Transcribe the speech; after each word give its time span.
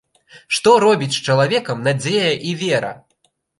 Што 0.57 0.73
робіць 0.83 1.09
з 1.17 1.21
чалавекам 1.33 1.85
надзея 1.89 2.33
і 2.49 2.57
вера! 2.65 2.93